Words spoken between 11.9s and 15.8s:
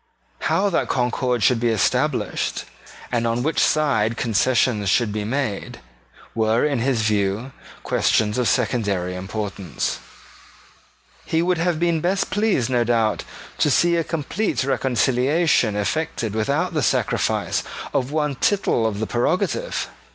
best pleased, no doubt, to see a complete reconciliation